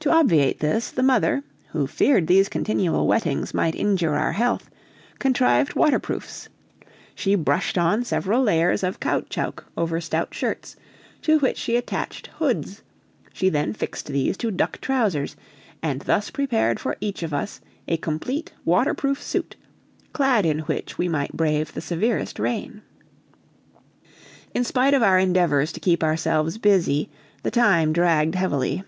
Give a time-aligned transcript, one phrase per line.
[0.00, 4.68] To obviate this, the mother, who feared these continual wettings might injure our health,
[5.20, 6.48] contrived waterproofs:
[7.14, 10.74] she brushed on several layers of caoutchouc over stout shirts,
[11.22, 12.82] to which she attached hoods;
[13.32, 15.36] she then fixed to these duck trousers,
[15.84, 19.54] and thus prepared for each of us a complete waterproof suit,
[20.12, 22.82] clad in which we might brave the severest rain.
[24.52, 27.08] In spite of our endeavors to keep ourselves busy,
[27.44, 28.82] the time dragged heavily.